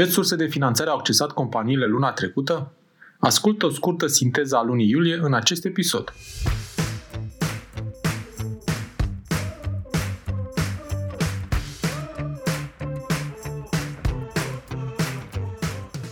[0.00, 2.72] Ce surse de finanțare au accesat companiile luna trecută?
[3.18, 6.14] Ascultă o scurtă sinteză a lunii iulie în acest episod.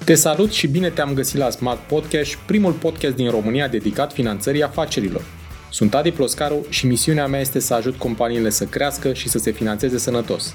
[0.05, 4.62] Te salut și bine te-am găsit la Smart Podcast, primul podcast din România dedicat finanțării
[4.62, 5.23] afacerilor.
[5.70, 9.50] Sunt Adi Ploscaru și misiunea mea este să ajut companiile să crească și să se
[9.50, 10.55] finanțeze sănătos.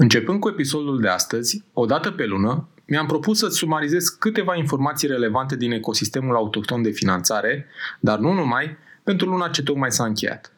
[0.00, 5.08] Începând cu episodul de astăzi, o dată pe lună, mi-am propus să-ți sumarizez câteva informații
[5.08, 7.66] relevante din ecosistemul autohton de finanțare,
[8.00, 10.52] dar nu numai, pentru luna ce tocmai s-a încheiat.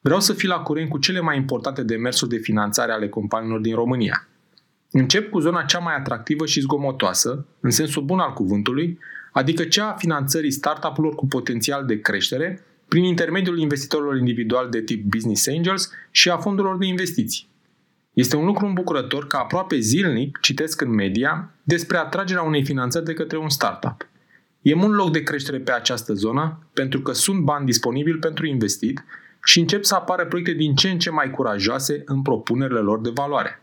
[0.00, 3.74] Vreau să fii la curent cu cele mai importante demersuri de finanțare ale companiilor din
[3.74, 4.28] România.
[4.90, 8.98] Încep cu zona cea mai atractivă și zgomotoasă, în sensul bun al cuvântului,
[9.32, 15.04] adică cea a finanțării startup-urilor cu potențial de creștere prin intermediul investitorilor individuali de tip
[15.04, 17.48] Business Angels și a fondurilor de investiții.
[18.18, 23.12] Este un lucru îmbucurător că aproape zilnic citesc în media despre atragerea unei finanțări de
[23.12, 24.08] către un startup.
[24.62, 29.04] E mult loc de creștere pe această zonă pentru că sunt bani disponibili pentru investit
[29.44, 33.10] și încep să apară proiecte din ce în ce mai curajoase în propunerile lor de
[33.14, 33.62] valoare.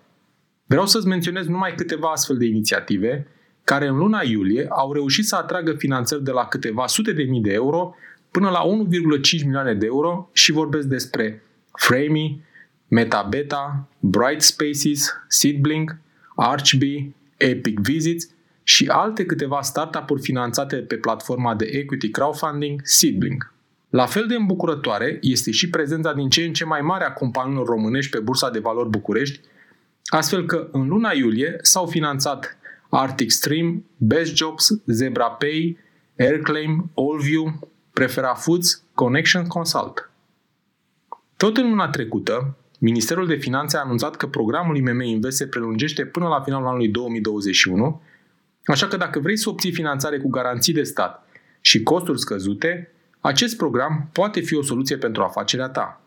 [0.65, 3.27] Vreau să-ți menționez numai câteva astfel de inițiative
[3.63, 7.41] care în luna iulie au reușit să atragă finanțări de la câteva sute de mii
[7.41, 7.95] de euro
[8.31, 12.43] până la 1,5 milioane de euro și vorbesc despre Framey,
[12.87, 15.97] MetaBeta, Bright Spaces, Seedblink,
[16.35, 18.29] Archbee, Epic Visits
[18.63, 23.53] și alte câteva startup-uri finanțate pe platforma de equity crowdfunding Seedblink.
[23.89, 27.65] La fel de îmbucurătoare este și prezența din ce în ce mai mare a companiilor
[27.65, 29.39] românești pe Bursa de Valori București,
[30.05, 32.57] astfel că în luna iulie s-au finanțat
[32.89, 35.77] Arctic Stream, Best Jobs, Zebra Pay,
[36.17, 40.11] Airclaim, Allview, Prefera Foods, Connection Consult.
[41.37, 46.05] Tot în luna trecută, Ministerul de Finanțe a anunțat că programul IMM Invest se prelungește
[46.05, 48.01] până la finalul anului 2021,
[48.65, 51.27] așa că dacă vrei să obții finanțare cu garanții de stat
[51.61, 56.01] și costuri scăzute, acest program poate fi o soluție pentru afacerea ta.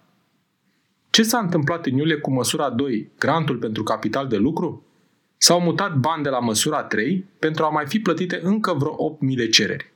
[1.10, 4.86] Ce s-a întâmplat în iulie cu măsura 2, grantul pentru capital de lucru?
[5.36, 9.36] S-au mutat bani de la măsura 3 pentru a mai fi plătite încă vreo 8.000
[9.36, 9.92] de cereri.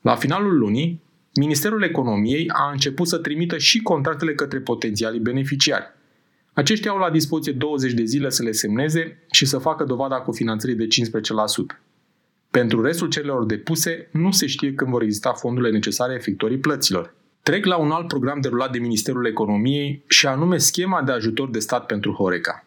[0.00, 1.02] La finalul lunii,
[1.34, 5.84] Ministerul Economiei a început să trimită și contractele către potențialii beneficiari.
[6.52, 10.32] Aceștia au la dispoziție 20 de zile să le semneze și să facă dovada cu
[10.32, 10.88] finanțării de 15%.
[12.50, 17.14] Pentru restul cererilor depuse, nu se știe când vor exista fondurile necesare efectorii plăților.
[17.42, 21.58] Trec la un alt program derulat de Ministerul Economiei și anume schema de ajutor de
[21.58, 22.64] stat pentru Horeca.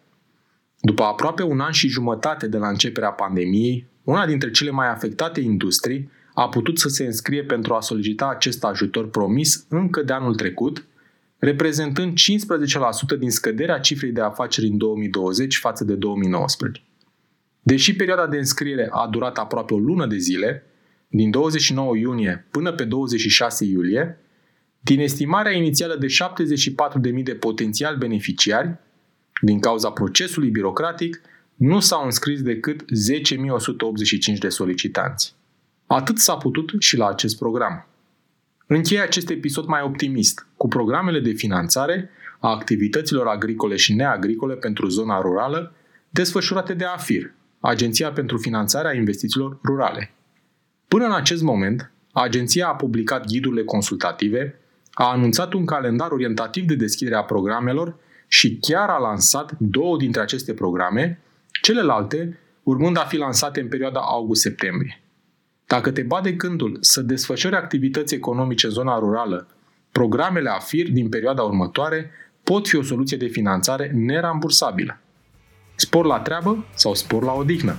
[0.80, 5.40] După aproape un an și jumătate de la începerea pandemiei, una dintre cele mai afectate
[5.40, 10.34] industrii a putut să se înscrie pentru a solicita acest ajutor promis încă de anul
[10.34, 10.86] trecut,
[11.38, 16.82] reprezentând 15% din scăderea cifrei de afaceri în 2020 față de 2019.
[17.62, 20.66] Deși perioada de înscriere a durat aproape o lună de zile,
[21.08, 24.18] din 29 iunie până pe 26 iulie,
[24.80, 28.78] din estimarea inițială de 74.000 de potențiali beneficiari,
[29.40, 31.20] din cauza procesului birocratic,
[31.54, 35.34] nu s-au înscris decât 10.185 de solicitanți.
[35.86, 37.86] Atât s-a putut și la acest program.
[38.66, 44.88] Încheie acest episod mai optimist, cu programele de finanțare a activităților agricole și neagricole pentru
[44.88, 45.74] zona rurală,
[46.10, 50.14] desfășurate de AFIR, Agenția pentru Finanțarea Investițiilor Rurale.
[50.88, 54.58] Până în acest moment, agenția a publicat ghidurile consultative,
[54.92, 57.96] a anunțat un calendar orientativ de deschidere a programelor
[58.28, 61.20] și chiar a lansat două dintre aceste programe,
[61.62, 65.03] celelalte urmând a fi lansate în perioada august-septembrie.
[65.66, 69.46] Dacă te bade gândul să desfășori activități economice în zona rurală,
[69.92, 72.10] programele AFIR din perioada următoare
[72.42, 74.98] pot fi o soluție de finanțare nerambursabilă.
[75.74, 77.76] Spor la treabă sau spor la odihnă?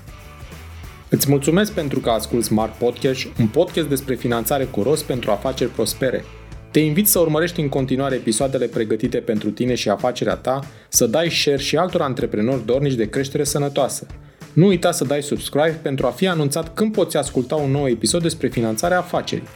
[1.09, 5.69] Îți mulțumesc pentru că asculti Smart Podcast, un podcast despre finanțare cu rost pentru afaceri
[5.71, 6.23] prospere.
[6.71, 10.59] Te invit să urmărești în continuare episoadele pregătite pentru tine și afacerea ta,
[10.89, 14.07] să dai share și altor antreprenori dornici de creștere sănătoasă.
[14.55, 18.21] Nu uita să dai subscribe pentru a fi anunțat când poți asculta un nou episod
[18.21, 19.47] despre finanțarea afacerii.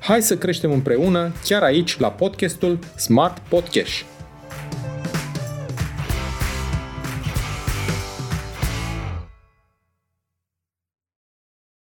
[0.00, 4.04] Hai să creștem împreună, chiar aici, la podcastul Smart Podcast.